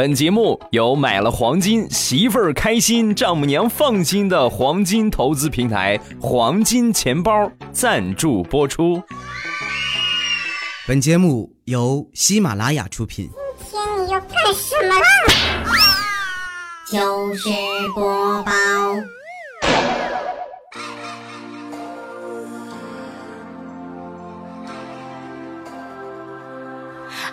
[0.00, 9.02] 本节目由买了黄金媳妇儿开心、丈母娘放心的黄金投资平台黄金钱包赞助播出。
[10.88, 13.28] 本节目由喜马拉雅出品。
[13.70, 15.04] 今天你要干什么啦？
[16.90, 17.50] 就是
[17.94, 18.52] 播报。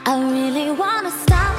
[0.03, 1.56] I really wanna stop,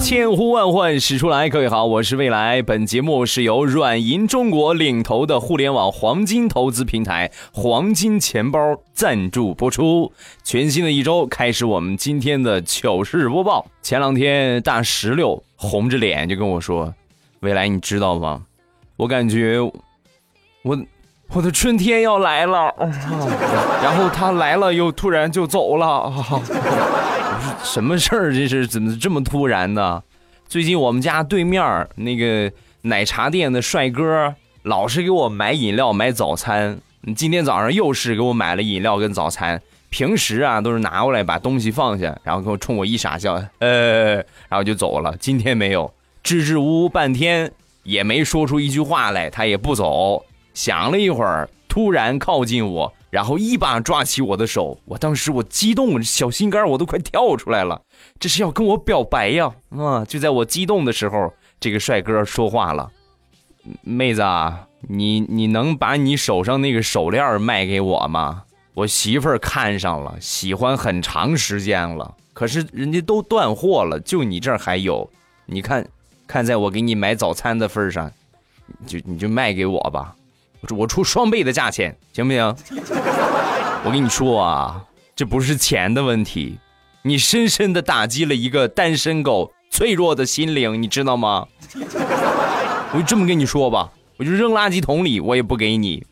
[0.00, 2.62] 千呼万唤始出来，各位好，我是未来。
[2.62, 8.58] 本节目是由软银中国领头的互联网黄金投资平台黄金钱包
[8.94, 10.10] 赞助播出。
[10.42, 13.66] 全新的一周开始，我们今天的糗事播报。
[13.82, 16.94] 前两天大石榴红着脸就跟我说
[17.40, 18.44] ：“未来，你知道吗？
[18.96, 20.78] 我感觉我
[21.34, 22.74] 我的春天要来了。
[23.82, 26.12] ”然后他来了，又突然就走了。
[27.62, 28.32] 什么事儿？
[28.32, 30.02] 这是怎么这么突然呢？
[30.48, 32.50] 最近我们家对面那个
[32.82, 36.78] 奶茶店的帅哥老是给我买饮料、买早餐。
[37.14, 39.60] 今天早上又是给我买了饮料跟早餐。
[39.90, 44.16] 平时啊都是拿过来把东西放下，然后给我冲我一傻笑， 呃，
[44.48, 45.14] 然后就走了。
[45.18, 47.50] 今天没有，支支吾吾半天
[47.84, 50.24] 也没说出一句话来，他也不走。
[50.58, 54.76] 想了一会儿，突然靠近我，然后一把抓起我的手。
[54.86, 57.80] 我当时我激动，小心肝我都快跳出来了。
[58.18, 59.54] 这是要跟我表白呀！
[59.70, 62.90] 啊，就在我激动的时候，这个帅哥说话了
[63.82, 68.42] ：“妹子啊，你你能把你手上那个手链卖给我吗？
[68.74, 75.08] 我媳妇儿看上了，喜欢很长时间了，可是人家都断货了，就你这儿还有。
[75.46, 75.88] 你看，
[76.26, 78.10] 看在我给你买早餐的份上，
[78.88, 80.16] 就你就卖给我吧。”
[80.60, 82.56] 我我出双倍的价钱，行不行？
[83.84, 84.82] 我跟你说啊，
[85.14, 86.58] 这不是钱的问题，
[87.02, 91.46] 你深深的打击了一个单身狗脆弱的心灵，你知道吗？
[92.92, 96.04] 我就这么跟你说吧，我就扔垃圾桶里，我也不给你。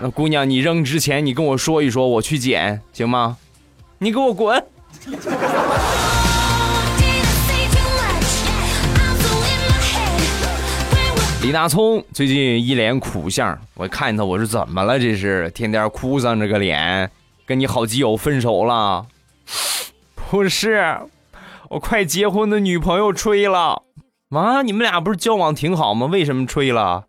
[0.00, 3.36] 那姑娘，你扔之前你跟我说一说，我去捡，行吗？
[3.98, 4.64] 你给我滚！
[11.42, 14.96] 李大聪最近一脸苦相，我看他我说怎么了？
[14.96, 17.10] 这是天天哭丧着个脸，
[17.44, 19.06] 跟你好基友分手了？
[20.14, 21.00] 不是，
[21.68, 23.82] 我快结婚的女朋友吹了。
[24.30, 26.06] 啊，你们俩不是交往挺好吗？
[26.06, 27.06] 为什么吹了？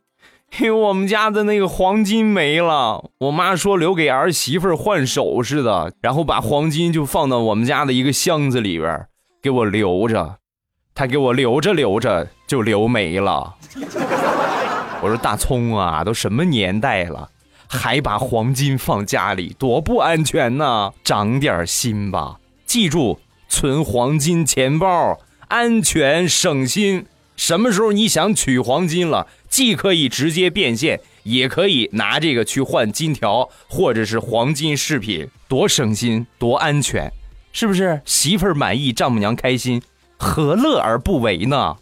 [0.60, 9.06] 因为我们家的那个黄金没了，我妈说留给儿媳妇换首饰的，然后把黄金就放到我们家的一个箱子里边，
[9.44, 10.38] 给我留着。
[10.96, 13.56] 她给我留着留着就留没了。
[15.04, 17.30] 我说大葱啊，都什么年代了，
[17.68, 20.94] 还把黄金放家里，多不安全呐！
[21.04, 23.20] 长点心吧，记住，
[23.50, 25.20] 存黄金钱包，
[25.50, 27.06] 安全省心。
[27.36, 37.12] 什么时候你想取黄金了，既可以直接变现，也可以拿这个去换金条或者是黄金饰品，多省心，多安全，
[37.52, 38.02] 是不是？
[38.06, 39.82] 媳妇儿满意，丈母娘开心，
[40.16, 41.76] 何乐而不为呢？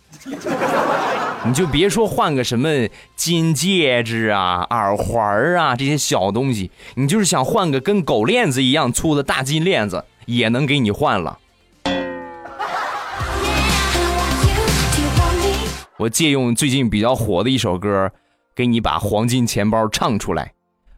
[1.44, 2.70] 你就别说换个什么
[3.16, 11.40] 金戒指啊、耳环啊这些小东西，你就是想换个跟狗链子一样粗的大金链子，也能给你换了。
[15.98, 18.12] 我借用最近比较火的一首歌，
[18.56, 20.54] 给你把黄金钱包唱出来。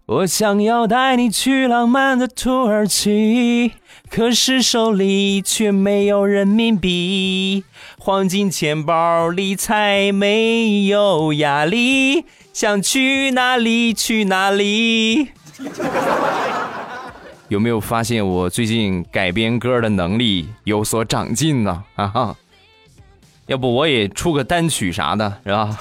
[0.06, 3.72] 我想要带你去浪漫的土耳其，
[4.10, 7.64] 可是手里却没有人民币。
[7.98, 15.30] 黄金钱包里才没有压力，想去哪里去哪里。
[17.48, 21.82] 有没有发现我最近改编歌的能力有所长进呢？
[21.96, 22.36] 啊哈！
[23.46, 25.80] 要不我也出个单曲啥的，是吧？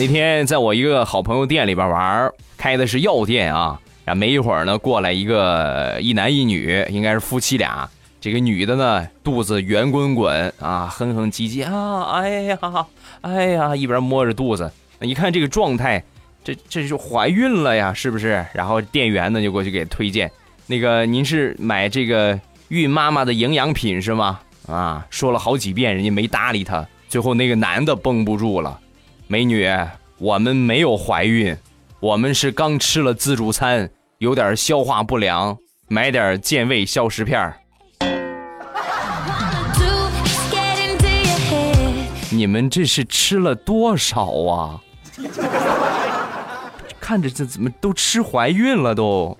[0.00, 3.78] 那天在我一个好朋友店里边玩，开的是药店啊。
[4.06, 7.86] 然后没一会儿呢，过来一个一男一女，应该是夫妻俩。
[8.18, 12.58] 这个女的呢，肚子圆滚滚啊，哼哼唧唧啊，哎呀，
[13.20, 16.02] 哎呀，一边摸着肚子，一看这个状态，
[16.42, 18.42] 这这就怀孕了呀，是不是？
[18.54, 20.30] 然后店员呢就过去给推荐，
[20.66, 24.40] 那个您是买这个孕妈妈的营养品是吗？
[24.66, 26.86] 啊，说了好几遍，人家没搭理他。
[27.10, 28.80] 最后那个男的绷不住了，
[29.32, 29.64] 美女，
[30.18, 31.56] 我们没有怀孕，
[32.00, 33.88] 我们是刚吃了自助餐，
[34.18, 35.56] 有点消化不良，
[35.86, 37.54] 买点健胃消食片儿。
[42.28, 44.80] 你们这是吃了多少啊？
[46.98, 49.38] 看着这怎么都吃怀孕了都？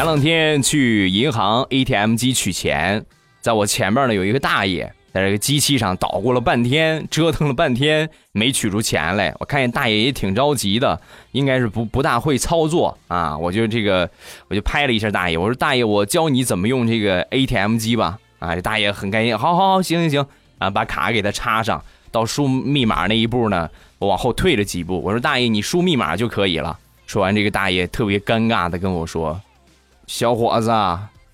[0.00, 3.04] 前两天去银行 ATM 机取钱，
[3.42, 9.34] 在我前面呢有一个大爷在这个机器上捣鼓了半天，折腾了半天没取出钱来。
[9.38, 10.98] 我看见大爷也挺着急的，
[11.32, 13.36] 应该是不不大会操作啊。
[13.36, 14.08] 我就这个
[14.48, 18.18] 我就拍了一下大爷，我说大爷，我教你怎么用这个 ATM 机吧。
[18.38, 20.26] 啊，这大爷很开心，好好好，行行行
[20.56, 21.84] 啊，把卡给他插上。
[22.10, 23.68] 到输密码那一步呢，
[23.98, 26.78] 我往后退了几步，我说大爷，你输密码就可以了。
[27.06, 29.38] 说完，这个大爷特别尴尬的跟我说。
[30.10, 30.72] 小伙子，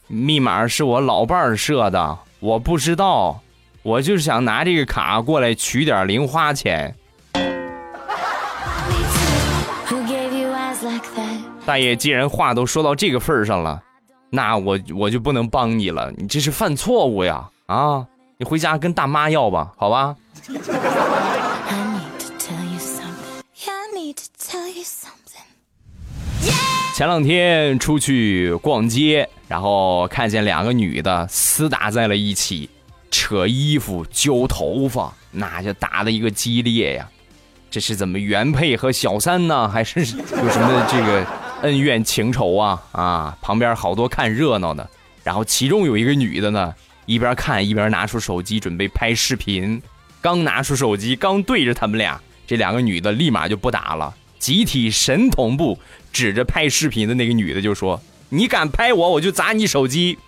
[0.06, 3.40] 密码是我老伴儿设的，我不知道，
[3.82, 6.94] 我就是想拿这个卡过来取点零花钱。
[11.64, 13.82] 大爷，既然话都说到这个份儿上了，
[14.28, 17.48] 那我我就不能帮你了，你这是犯错误呀！
[17.64, 18.06] 啊，
[18.36, 20.14] 你回家跟大妈要吧，好吧？
[26.96, 32.70] 前两天出去逛街，然后看见两个女的厮打在了一起，
[33.10, 37.06] 扯衣服、揪头发，那就打的一个激烈呀。
[37.70, 39.68] 这是怎么原配和小三呢？
[39.68, 41.26] 还是有什么这个
[41.60, 42.82] 恩怨情仇啊？
[42.92, 44.88] 啊，旁边好多看热闹的，
[45.22, 49.82] 然后其中有一个女的呢，一边看一边拿出手机准备拍视频，
[50.22, 55.78] 刚拿出手机，刚对着他们俩，这两个女的立马就不打了，集体神同步，
[56.12, 58.00] 指着拍视频的那个女的就说
[58.30, 60.18] ：“你敢拍我，我就砸你手机。”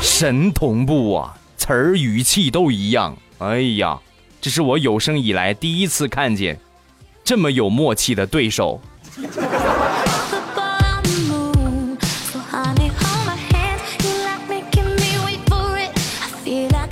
[0.00, 3.16] 神同步啊，词儿语气都一样。
[3.38, 3.98] 哎呀，
[4.40, 6.58] 这是我有生以来第一次看见
[7.22, 8.80] 这么有默契的对手。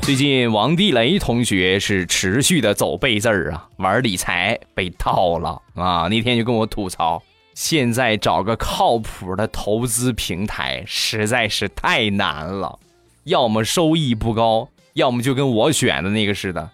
[0.07, 6.07] 最近王地雷同学是持续的走背字儿啊，玩理财被套了啊！
[6.09, 7.21] 那天就跟我吐槽，
[7.55, 12.79] 现在找个靠谱的投资平台实在是太难了，
[13.25, 16.71] 要么收益不高，要么就跟我选的那个似的，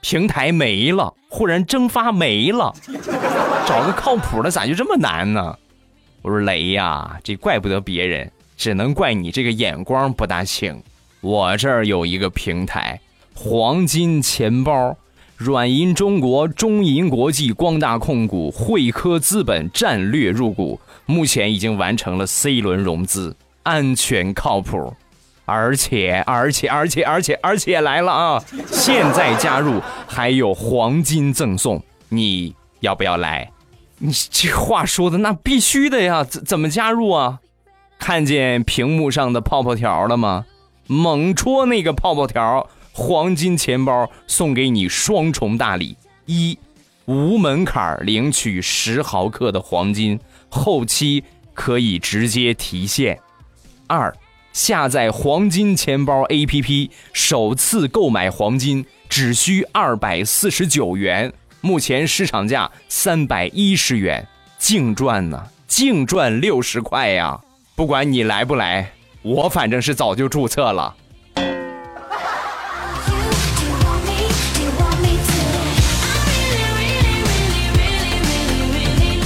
[0.00, 2.72] 平台没了，忽然蒸发没了，
[3.66, 5.58] 找个靠谱的咋就这么难呢？
[6.22, 10.80] 我说雷呀，这怪不得别人，只能怪你这个眼光不大行。
[11.26, 13.00] 我这儿有一个平台，
[13.34, 14.96] 黄金钱包，
[15.36, 23.34] 软银中国、中银国际、光大控股、汇科资本战略入股，目前已经完成了 C 轮融资，
[23.64, 24.94] 安全靠谱。
[25.44, 28.44] 而且，而且，而且，而且，而且来了啊！
[28.70, 33.50] 现在加入还有黄金赠送，你要不要来？
[33.98, 37.40] 你这话说的那必须的呀，怎怎么加入啊？
[37.98, 40.46] 看见屏幕上的泡泡条了吗？
[40.86, 45.96] 猛戳那个泡泡条，黄金钱包送给你双重大礼：
[46.26, 46.58] 一，
[47.06, 50.18] 无门槛领取十毫克的黄金，
[50.48, 51.24] 后期
[51.54, 53.16] 可以直接提现；
[53.86, 54.14] 二，
[54.52, 64.26] 下载黄金钱包 APP，首次购买黄金只需二百四十九元，目前市场价三百一十元，
[64.58, 67.40] 净赚呢，净赚六十块呀！
[67.74, 68.92] 不管你来不来，
[69.26, 70.94] 我反正是早就注册了。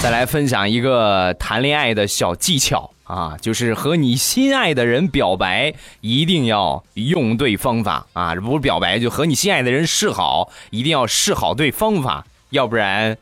[0.02, 8.34] 再来分享一个谈恋爱的小技巧啊，就是和你心爱的人表白，一定要用对方法啊！
[8.34, 13.14] 这不是表白，就和你心爱的人示好，一定要示好对方法，要不然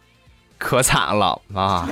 [0.57, 1.89] 可惨了啊！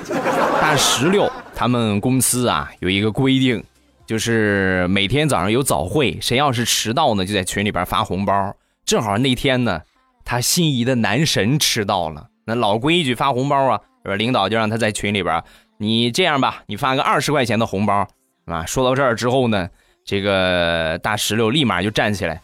[0.61, 3.65] 大石榴他们公司啊有一个规定，
[4.07, 8.55] 就是每天早上有早会，谁要是迟到呢，就在群里边发红包。
[8.85, 9.83] 正好那天呢，
[10.25, 14.15] 他心仪的男神迟到了，那老规矩发红包啊，是吧？
[14.15, 15.43] 领导就让他在群里边，
[15.79, 18.07] 你这样吧，你发个二十块钱的红包
[18.45, 18.65] 啊。
[18.65, 19.69] 说到这儿之后呢，
[20.05, 22.41] 这个大石榴立马就站起来，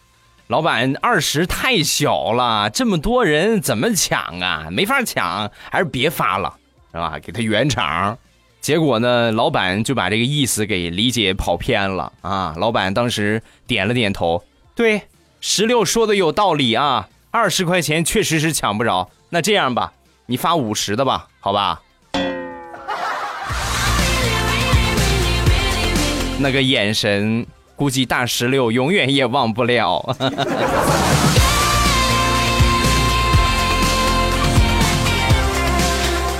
[0.47, 4.67] 老板二十太小了，这么多人怎么抢啊？
[4.69, 6.53] 没法抢，还是别发了，
[6.91, 7.17] 是吧？
[7.23, 8.17] 给他圆场。
[8.63, 12.55] 结果呢，老板就把这个意思给理解跑偏了啊！
[12.57, 14.41] 老板当时点了点头，
[14.73, 15.01] 对，
[15.41, 19.09] 石榴说的有道理啊，二十块钱确实是抢不着。
[19.31, 19.91] 那这样吧，
[20.27, 21.81] 你发五十的吧，好吧？
[26.39, 30.15] 那个眼神，估计大石榴永远也忘不了。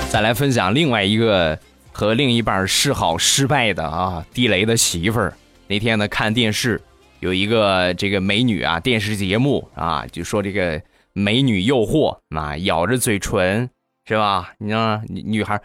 [0.08, 1.58] 再来分享另外一个
[1.94, 5.32] 和另一半示好失败的啊，地雷的媳妇儿。
[5.68, 6.82] 那天呢看电视，
[7.20, 10.82] 有一个这个美女啊，电视节目啊，就说这个
[11.12, 13.70] 美女诱惑啊，咬着嘴唇
[14.06, 14.52] 是吧？
[14.58, 15.02] 你知道吗？
[15.08, 15.60] 女女孩，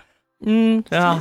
[0.45, 1.19] 嗯，对吧？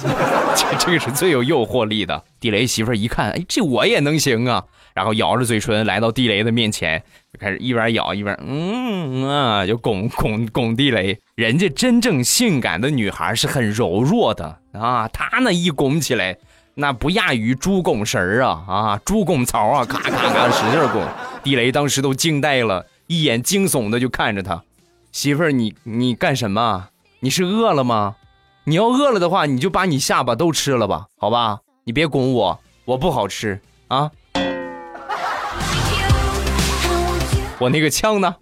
[0.55, 2.23] 这这个是最有诱惑力的。
[2.39, 4.63] 地雷媳妇儿一看，哎，这我也能行啊！
[4.95, 11.19] 然后咬着嘴唇来到地雷的面前，就开始一边咬一边嗯啊，就拱拱拱地雷。
[11.35, 16.37] 人家真正性感的女孩是很柔弱的啊，他那一拱起来，
[16.75, 21.03] 那不亚于猪拱绳儿啊啊，猪拱槽啊，咔咔咔使劲拱。
[21.43, 24.63] 地雷当时都惊呆了，一眼惊悚的就看着他，
[25.13, 26.89] 媳妇儿，你你干什么？
[27.21, 28.17] 你是饿了吗？
[28.65, 31.59] 你要饿了的话，你就把你下巴都吃了吧，好吧？
[31.85, 34.11] 你别拱我，我不好吃啊。
[37.59, 38.37] 我那个枪呢？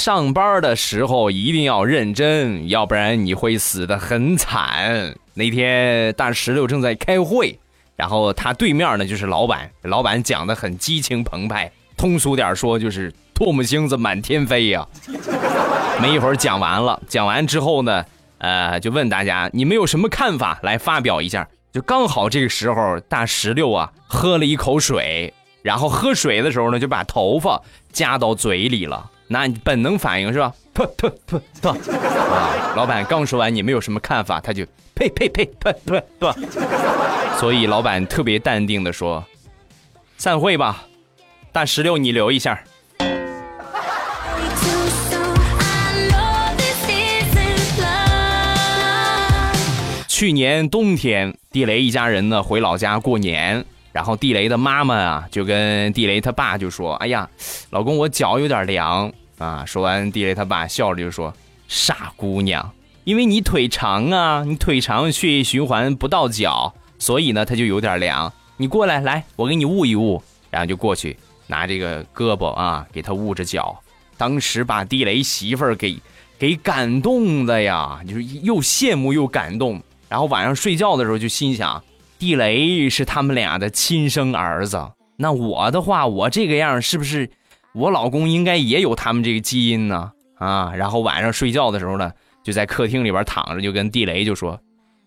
[0.00, 5.14] 上班的时候一定要认真，要不然你会死得很惨。
[5.34, 7.58] 那天大石榴正在开会，
[7.96, 14.88] 然后他对面呢就是老板，老板讲的很激情澎湃，通俗点说就是唾沫星子满天飞呀。
[16.00, 18.02] 没一会儿讲完了，讲完之后呢，
[18.38, 21.46] 呃，就问大家你们有什么看法，来发表一下。
[21.74, 27.60] 就刚好这个时候，大石榴啊喝了一口水，然后喝水的时候呢，就把头发
[27.92, 29.10] 夹到嘴里了。
[29.32, 30.52] 那本能反应是吧？
[30.74, 31.68] 噗噗噗噗！
[31.70, 36.34] 啊，老板刚说完你们有什么看法，他就呸呸呸呸呸噗。
[37.38, 39.24] 所以老板特别淡定的说
[40.18, 40.82] ：“散会吧，
[41.52, 42.60] 大石榴你留一下。”
[50.08, 57.30] 去年冬天，地雷一家人呢回老家过年，然后地雷的妈妈啊就跟地雷他爸就说：“哎呀，
[57.70, 61.34] 老公我脚有点凉啊。”说完，地雷他爸笑着就说
[61.66, 62.70] ：“傻姑娘，
[63.02, 68.32] 因为你腿长啊，你腿长血液循环不到脚，所以呢它就有点凉。
[68.56, 71.16] 你过来，来我给你捂一捂。”然后就过去
[71.46, 73.80] 拿这个胳膊啊给他捂着脚，
[74.16, 75.96] 当时把地雷媳妇儿给
[76.40, 79.80] 给感动的呀，就是又羡慕又感动。
[80.08, 81.80] 然后晚上睡觉的时候就心想，
[82.18, 87.30] 地雷是他们俩的亲生儿子，那我的话，我这个样是不是
[87.72, 90.12] 我老公应该也有他们这个基因呢？
[90.38, 92.10] 啊，然后晚上睡觉的时候呢，
[92.42, 94.58] 就在客厅里边躺着，就跟地雷就说：“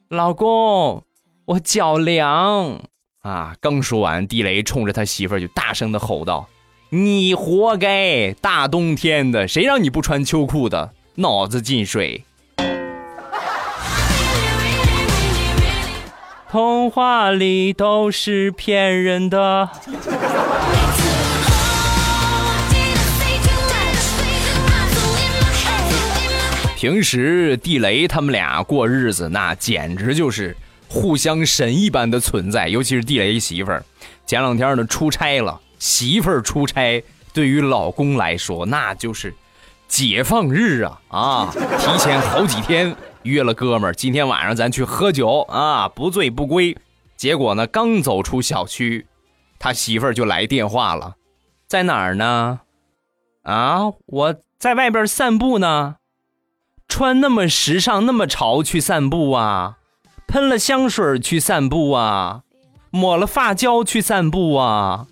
[0.09, 1.03] 老公，
[1.45, 2.79] 我脚凉。”
[3.21, 6.47] 啊，刚说完，地雷冲着他媳妇儿就大声的吼道
[6.91, 8.31] ：“你活该！
[8.33, 10.93] 大冬天的，谁让你不穿秋裤的？
[11.15, 12.23] 脑子进水！”
[16.51, 19.69] 童话里都是骗人的。
[26.83, 30.53] 平时地雷他们俩过日子，那简直就是
[30.89, 32.67] 互相神一般的存在。
[32.67, 33.81] 尤其是地雷媳妇儿，
[34.25, 39.33] 前两天呢出差了，媳妇儿出差对于老公来说那就是
[39.87, 41.53] 解放日啊啊！
[41.79, 42.93] 提前好几天。
[43.21, 46.77] 约了哥们儿，今天晚上咱去喝酒啊，不醉不归。
[47.15, 49.07] 结果呢，刚走出小区，
[49.57, 51.15] 他媳妇儿就来电话了，
[51.65, 52.59] 在哪儿呢？
[53.43, 55.95] 啊，我在外边散步呢。
[56.93, 59.77] 穿那么时尚，那么潮去散步啊？
[60.27, 62.41] 喷了香水去散步啊？
[62.91, 65.07] 抹了发胶去散步啊？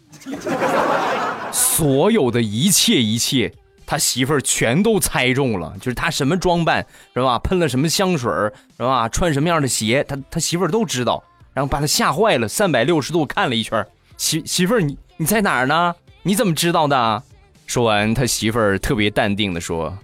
[1.52, 3.52] 所有的一切一切。
[3.88, 6.86] 他媳妇儿全都猜中了，就是他什么装扮
[7.16, 7.40] 是吧？
[7.40, 8.32] 喷了什么香水
[8.78, 9.10] 是吧？
[9.10, 13.84] 穿什么样的鞋，他他媳妇儿都知道，然后把他吓坏了，三百六十度看了一圈。
[14.18, 15.96] 媳媳妇儿，你你在哪儿呢？
[16.22, 17.24] 你怎么知道的？
[17.66, 19.98] 说完，他媳妇儿特别淡定的说：“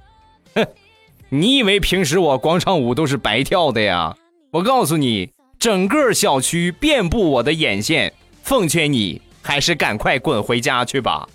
[0.56, 0.66] 哼，
[1.30, 4.16] 你以为平时我广场舞都是白跳的呀？
[4.52, 5.30] 我告诉你，
[5.60, 8.14] 整个小区遍布我的眼线。
[8.44, 11.28] 奉劝你还是赶快滚回家去吧。”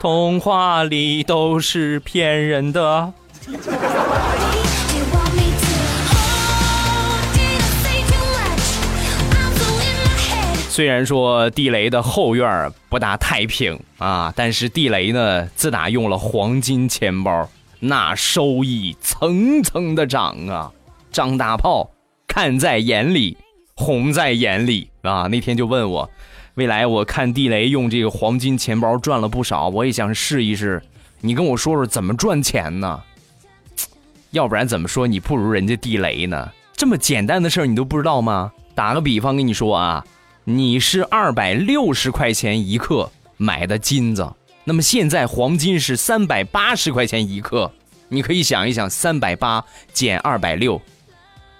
[0.00, 3.12] 童话里都是骗人的。
[10.78, 20.70] 虽然说地雷的后院不大太平啊，但是地雷呢，自打用了黄金钱包，那收益层层的涨啊！
[21.10, 21.90] 张大炮
[22.28, 23.36] 看在眼里，
[23.74, 25.26] 红在眼里啊！
[25.26, 26.08] 那天就问我。
[26.54, 30.80] 未来我看地雷用这个黄金钱包赚了不少，我也想试一试。
[31.20, 33.02] 你跟我说说怎么赚钱呢？
[34.30, 36.48] 要不然怎么说你不如人家地雷呢？
[36.76, 38.52] 这么简单的事儿你都不知道吗？
[38.76, 40.04] 打个比方跟你说啊，
[40.50, 44.32] 你是二百六十块钱一克买的金子，
[44.64, 47.70] 那么现在黄金是三百八十块钱一克，
[48.08, 49.62] 你可以想一想，三百八
[49.92, 50.80] 减二百六，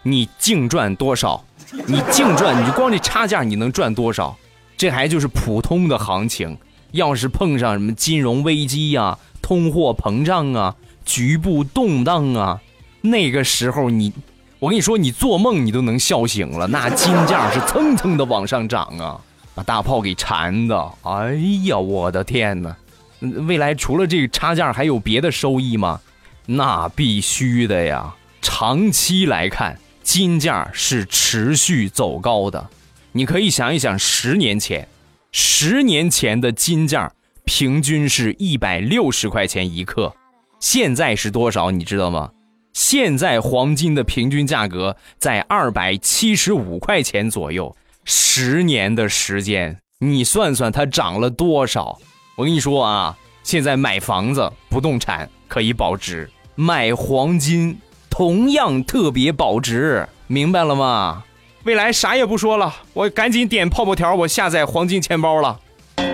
[0.04, 1.44] 你净赚多少？
[1.86, 4.34] 你净赚，你就光这差价你能赚多少？
[4.74, 6.56] 这还就是普通的行情，
[6.92, 12.62] 要是碰上什么金融危机呀、通货膨胀啊、局部动荡啊，
[13.02, 14.14] 那个时候你。
[14.60, 16.66] 我跟你说，你做梦你都能笑醒了。
[16.66, 19.20] 那金价是蹭蹭的往上涨啊，
[19.54, 20.92] 把大炮给馋的。
[21.02, 21.34] 哎
[21.64, 22.76] 呀，我的天哪！
[23.20, 26.00] 未来除了这个差价，还有别的收益吗？
[26.46, 28.12] 那必须的呀。
[28.42, 32.68] 长期来看，金价是持续走高的。
[33.12, 34.88] 你可以想一想，十年前，
[35.30, 37.12] 十年前的金价
[37.44, 40.12] 平均是一百六十块钱一克，
[40.58, 41.70] 现在是多少？
[41.70, 42.30] 你知道吗？
[42.78, 51.98] 现在黄金的平均价格在二百七十五块钱左右，十年的时间，你算算它涨了多少？
[52.36, 61.24] 我跟你说啊，现在买房子、不动产可以保值，买黄金同样特别保值，明白了吗？
[61.64, 65.58] 未来啥也不说了，我赶紧点泡泡条，我下载黄金钱包了，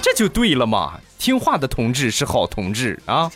[0.00, 1.00] 这就对了嘛。
[1.20, 3.30] 听话的同志是好同志啊！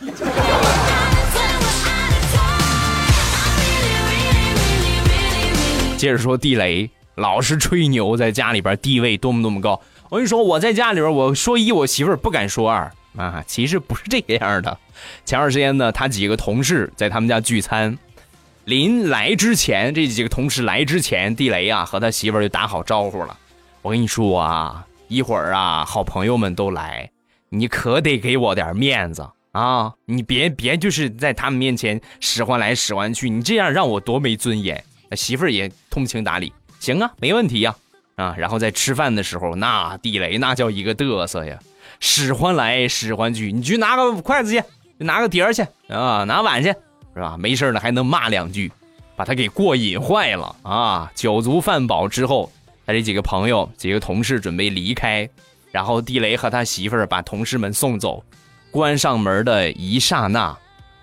[5.95, 9.79] 接着说地雷，老是吹牛，在家里边地位多么多么高。
[10.09, 13.43] 我跟你说，我在家里边，我说一，我媳妇儿不敢说二啊。
[13.45, 14.75] 其实不是这个样的。
[15.23, 17.95] 前段时间呢，他几个同事在他们家聚餐，
[18.63, 23.37] 临来之前，这几个同事来之前，地雷啊和他媳妇儿就打好招呼了。
[23.83, 27.11] 我跟你说啊，一会儿啊，好朋友们都来。
[27.57, 29.93] 你可得给我点面子啊！
[30.05, 34.83] 你别别就是在他们面前使唤来使唤去，你这样让我多没尊严。
[35.15, 37.73] 媳妇儿也通情达理，行啊，没问题呀
[38.15, 38.35] 啊！
[38.37, 41.57] 然后在吃饭的时候，那地雷那叫一个嘚瑟呀，
[42.01, 44.61] 使唤来使唤去，你去拿个筷子去，
[44.97, 46.69] 拿个碟儿去啊，拿碗去
[47.13, 47.37] 是吧？
[47.39, 48.69] 没事了还能骂两句，
[49.15, 51.11] 把他给过瘾坏了啊！
[51.15, 52.51] 酒足饭饱之后，
[52.85, 55.29] 他这几个朋友、几个同事准备离开。
[55.75, 58.23] 然后地雷和他媳妇儿把同事们送走，
[58.71, 60.57] 关上门的一刹那，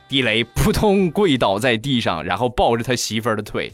[0.09, 3.71] 地雷扑通跪倒在地上，然后抱着他媳妇儿的腿，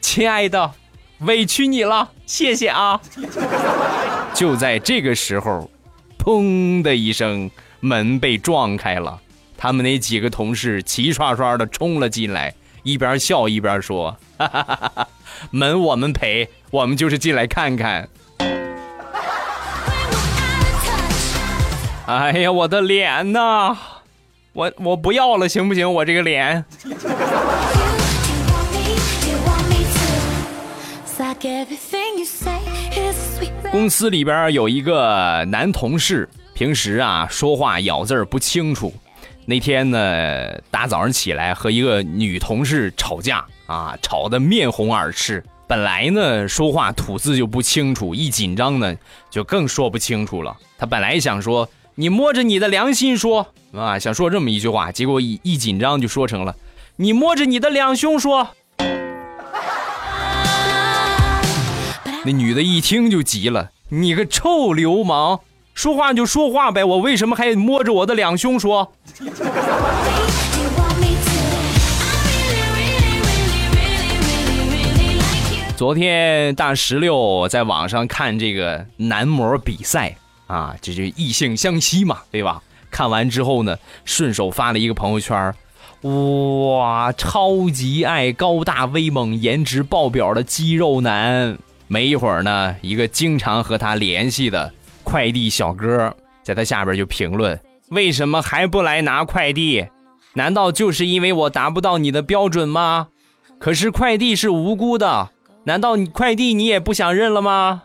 [0.00, 0.72] 亲爱的，
[1.18, 2.98] 委屈你了，谢谢啊！
[4.32, 5.70] 就在这个时候，
[6.18, 9.20] 砰的一声，门被撞开了，
[9.58, 15.08] 他们那几个同事齐刷刷的冲了进来，一边笑一边说：“哈哈哈哈
[15.50, 18.08] 门我们赔，我们就是进来看看。”
[22.10, 23.76] 哎呀，我的脸呐！
[24.52, 25.94] 我我不要了，行不行？
[25.94, 26.64] 我这个脸。
[33.70, 38.92] 公司里边有一个男同事，平时啊说话咬字不清楚。
[39.46, 45.44] 那天呢，大早上起来和一个女同事吵架啊，吵得面红耳赤。
[45.68, 48.96] 本来呢说话吐字就不清楚，一紧张呢
[49.30, 50.56] 就更说不清楚了。
[50.76, 51.68] 他本来想说。
[51.96, 56.56] 你摸着你的良心说啊，想说这么一句话，结果一一紧张就说成了，
[56.96, 58.48] 你摸着你的两胸说。
[62.24, 65.40] 那女的一听就急了，你个臭流氓，
[65.74, 68.92] 说话就说话呗，我为什么还摸着我的两胸说？
[75.76, 80.16] 昨天大石榴在网上看这个男模比赛。
[80.50, 82.60] 啊，这就异性相吸嘛，对吧？
[82.90, 85.54] 看完之后呢，顺手发了一个朋友圈
[86.02, 91.56] 哇，超级爱高大威猛、颜值爆表的肌肉男。
[91.86, 94.72] 没一会儿呢，一个经常和他联系的
[95.04, 97.60] 快递小哥，在他下边就评论：
[97.90, 99.86] 为什么还不来拿快递？
[100.34, 103.08] 难道就是因为我达不到你的标准吗？
[103.58, 105.30] 可是快递是无辜的，
[105.64, 107.82] 难道你快递你也不想认了吗？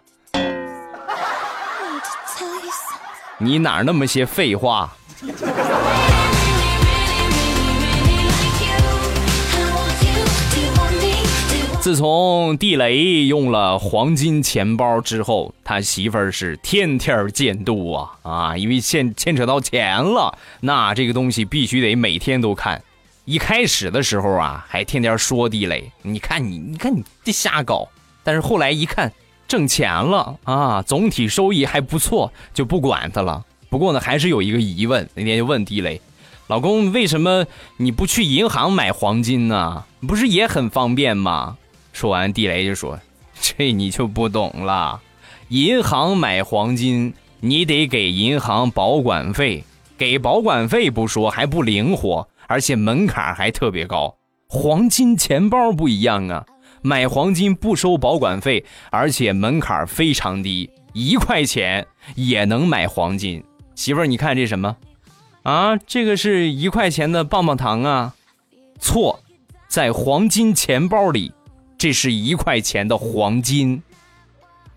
[3.38, 4.96] 你哪那么些废话？
[11.82, 18.58] 自从地雷用了黄金钱包之后，他媳妇儿是天天监督啊啊！
[18.58, 22.82] 因为牵牵扯到钱了，那这个东西必须得每天都看。
[23.26, 27.88] 一开始的时候啊，还天天说地雷，你看你，你看你这瞎搞。
[28.24, 29.12] 但是后来一看。
[29.48, 33.44] 挣钱了啊，总体收益还不错，就不管他了。
[33.70, 36.02] 不过呢，还是有一个疑问，那天就问地雷，
[36.48, 37.46] 老公为什么
[37.78, 39.84] 你不去银行买黄金呢？
[40.08, 41.58] 不是也很方便吗？
[41.92, 43.00] 说完，地雷就说
[43.40, 45.02] ：“这你就不懂了，
[45.50, 49.64] 银行买黄金，你得给银行保管费，
[49.98, 54.16] 给保管费不说，还不灵活，而且门槛还特别高。
[54.48, 56.46] 黄金钱包不一样啊，
[56.86, 63.44] 买黄金不收保管费，而且门槛非常低，一块钱也能买黄金。
[63.74, 64.78] 媳妇儿，你看这什么？
[65.42, 68.14] 啊，这个是一块钱的棒棒糖啊？
[68.80, 69.20] 错，
[69.68, 71.34] 在黄金钱包里。”
[71.76, 73.82] 这是一块钱的黄金，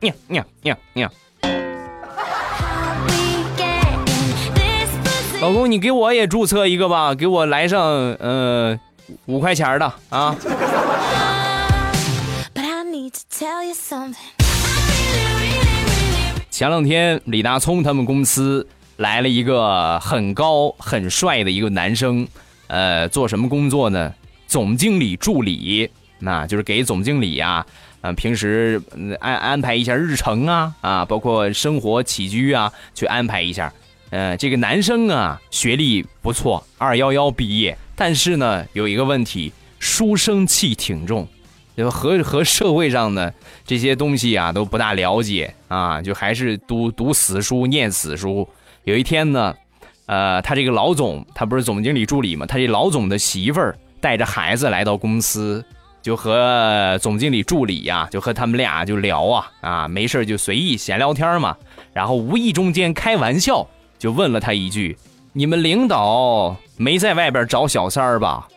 [0.00, 1.10] 呀呀呀呀！
[5.40, 8.78] 老公，你给我也注册一个吧，给我来上呃
[9.26, 10.34] 五块钱的啊。
[13.38, 14.16] Tell you something
[16.50, 22.26] 前两天李大聪他们公司来了一个很高很帅的一个男生，
[22.66, 24.12] 呃，做什么工作呢？
[24.48, 25.88] 总经理助理。
[26.18, 27.64] 那就是给总经理呀，
[28.00, 28.82] 嗯，平时
[29.20, 33.72] 安安排一下日程啊，啊，包括生活起居啊，去安排一下。
[34.10, 41.28] 呃，这个男生啊，学历不错，二幺幺毕业，但是呢，有一个问题，书生气挺重，
[41.78, 43.32] 就和和社会上的
[43.64, 48.48] 这些东西啊都不大了解啊，就还是读读死书，念死书。
[48.82, 49.54] 有一天呢，
[50.06, 55.64] 呃，他这个老总，他不是总经理助理嘛，他这老总的媳妇儿带着孩子来到公司。
[56.00, 61.56] 就和总经理助理呀，就和他们俩就聊啊啊，没事就随意闲聊天嘛。
[61.92, 64.96] 然后无意中间开玩笑，就问了他一句
[65.32, 68.48] ：“你们领导没在外边找小三儿吧？”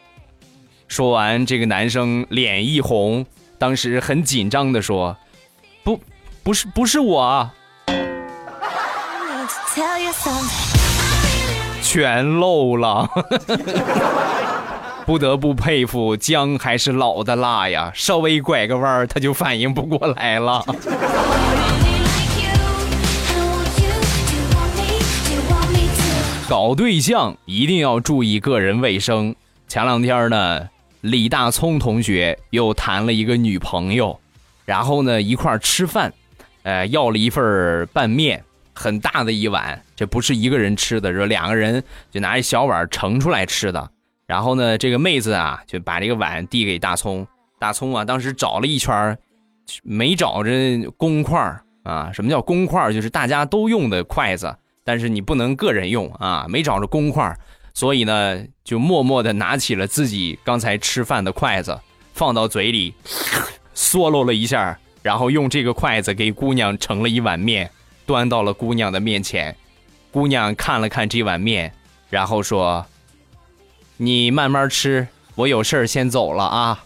[0.92, 3.26] 说完，这个男生脸一红，
[3.58, 5.16] 当时很紧张的说
[5.86, 5.98] ：“不，
[6.44, 7.50] 不是，不是我。”
[11.82, 13.10] 全漏了。
[15.08, 20.62] 不得不佩服姜还是老的辣呀，稍微拐个弯儿他就反应不过来了。
[26.50, 29.34] 搞对象一定要注意个人卫生。
[29.70, 30.68] 前两天呢，
[31.02, 34.20] 李大聪同学又谈了一个女朋友，
[34.66, 36.14] 然后呢一块吃饭，
[36.64, 43.90] 呃，要了一份拌面，很大的一碗，这不是一个人吃的，是两个人就拿一小碗盛出来吃的。
[44.28, 47.28] 然后呢，这个妹子啊，就把这个碗递给大葱。
[47.60, 49.18] 大葱啊，当时找了一圈，
[49.84, 50.52] 没找着
[50.98, 51.40] 公筷
[51.84, 52.12] 啊。
[52.14, 52.94] 什么叫公筷？
[52.94, 56.46] 就是大家都用的筷子，但是你不能个人用啊。
[56.48, 57.36] 没找着公筷，
[57.74, 61.80] 所以呢，就默默的拿起了自己刚才吃饭的筷子，
[62.14, 62.94] 放到嘴里，
[63.76, 67.70] 嗦喽了一下，然后用这个筷子给姑娘盛了一碗面，
[68.06, 69.56] 端到了姑娘的面前。
[70.12, 71.74] 姑娘看了看这碗面，
[72.10, 72.86] 然后说。
[73.98, 76.84] 你慢慢吃，我有事儿先走了啊。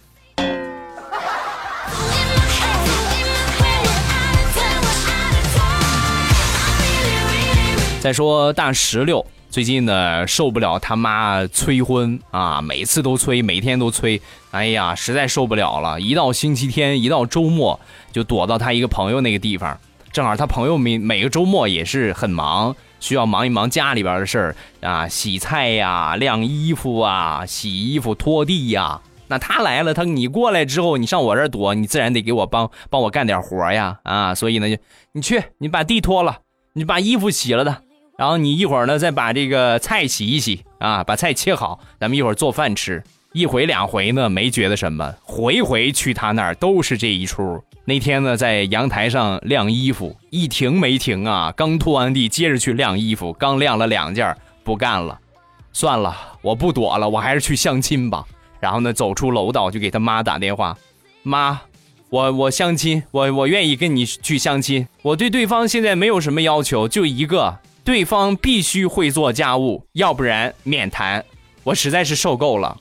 [8.02, 15.98] 再说大石榴最近呢受不了他妈催婚啊，每次都催，每天都催，哎呀，实在受不了了。
[16.02, 17.80] 一到星期天，一到周末，
[18.12, 19.80] 就躲到他一个朋友那个地方，
[20.12, 22.76] 正好他朋友每每个周末也是很忙。
[23.00, 29.00] 需要忙一忙家里边的事儿啊，洗菜呀、晾衣服啊、洗衣服、拖地呀。
[29.30, 34.36] 那他来了，他你过来之后，你上我这儿躲，你自然得给我帮帮我干点活呀啊！
[34.36, 34.76] 所以呢，就
[35.14, 36.40] 你去，你把地拖了，
[36.74, 37.84] 你把衣服洗了的，
[38.18, 43.04] 然后你一会儿呢再把这个菜洗一洗啊，把菜切好，咱们一会儿做饭吃。
[43.34, 47.62] 一回两回呢，没觉得什么，回回去他那儿都是这一出。
[47.84, 51.54] 那天呢，在阳台上晾衣服，一停没停啊！
[51.56, 55.20] 刚拖完地，接着去晾衣服，刚晾了两件，不干了，
[55.74, 58.24] 算了，我不躲了，我还是去相亲吧。
[58.62, 60.78] 然后呢，走出楼道就给他妈打电话，
[61.22, 61.60] 妈，
[62.10, 64.88] 我我相亲，我我愿意跟你去相亲。
[65.02, 71.24] 我对对方现在没有什么要求，就一个，对方必须会做家务，要不然免谈。
[71.64, 72.76] 我实在是受够了。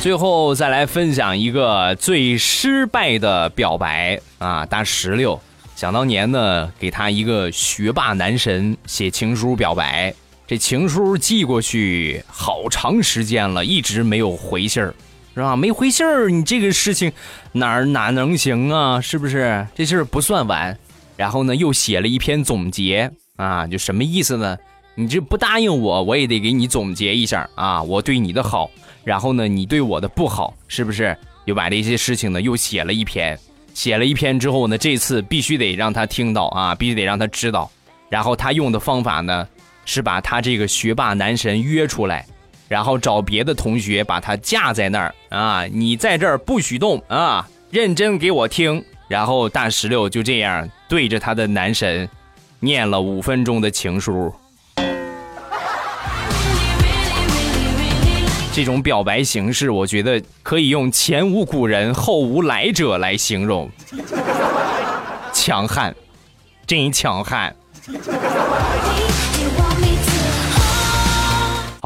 [0.00, 4.64] 最后再来分享一个最失败的表白啊！
[4.64, 5.40] 大石榴
[5.74, 10.14] 想当年呢，给他一个学霸男神写情书表白，
[10.46, 14.94] 这情书寄过去好长时间了，一直没有回信儿，
[15.36, 15.54] 是吧？
[15.54, 17.12] 没回信儿，你这个事情
[17.52, 18.98] 哪哪能行啊？
[19.02, 19.66] 是不是？
[19.74, 20.74] 这事儿不算完。
[21.14, 24.56] 然后呢，又写了一篇总结啊，就什么意思呢？
[24.94, 28.70] 你这不答应我，我也得给你总结一下啊，我对你的好。
[29.04, 31.14] 然后呢，你对我的不好，是不是？
[31.44, 33.38] 又把这些事情呢，又写了一篇，
[33.74, 37.70] 写了一篇之后呢，这次必须得让他听到啊，必须得让他知道。
[38.08, 39.46] 然后他用的方法呢，
[39.84, 42.24] 是把他这个学霸男神约出来，
[42.68, 48.84] 然后找别的同学把他架在那儿啊，你在这儿不许动啊，认真给我听。
[49.08, 52.08] 然后大石榴就这样对着他的男神
[52.58, 54.34] 念了五分钟的情书。
[58.52, 63.70] 这种表白形式，我觉得可以用“前无古人，后无来者”来形容。
[65.32, 65.94] 强悍，
[66.66, 67.54] 真强悍。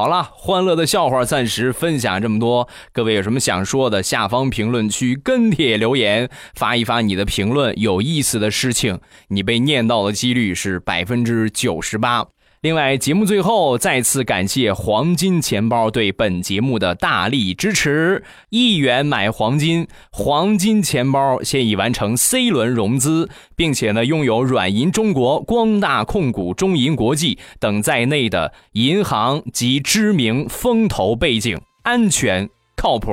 [0.01, 2.67] 好了，欢乐的笑话暂时分享这么多。
[2.91, 7.79] 各位有什么想说的，下方评论区跟帖留言，发一发你的评论。
[7.79, 12.25] 有意思的事情，你被念到的几率是百分之九十八。
[12.61, 32.47] 另外，节目最后再次感谢黄金钱包对本节目的大力支持，一元买黄金，黄金钱包现已完成 C 轮融资，并且呢拥有软银中国、光大控股、中银国际等在内的银行及知名风投背景，安全
[32.77, 33.11] 靠谱。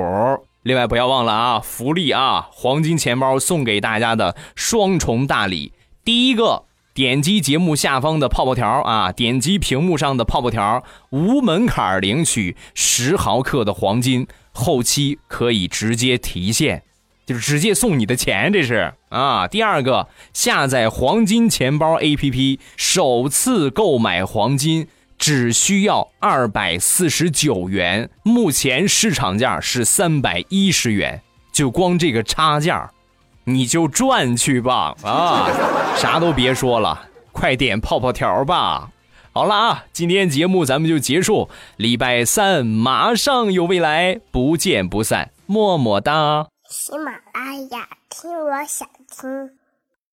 [0.62, 5.72] 另外，不要忘了啊，福利啊，黄金钱包送给大家的双重大礼，
[6.04, 6.67] 第一个。
[6.98, 16.82] 点击节目下方的泡泡条啊，点击屏幕上的泡泡条，无门槛领取十毫克的黄金，后期可以直接提现，
[17.24, 19.46] 就是直接送你的钱，这是啊。
[19.46, 32.90] 第二个，下载黄金钱包 APP，首次购买黄金只需要二百四十九元，目前市场价是三百一十元，就光这个差价。
[33.48, 35.48] 你就转去吧啊！
[35.96, 38.90] 啥都别说了，快点泡泡条吧。
[39.32, 46.46] 好了啊，今天节目咱们就结束，礼拜三马上有未来，不见不散，么么哒。
[46.68, 49.50] 喜马拉雅，听我想听。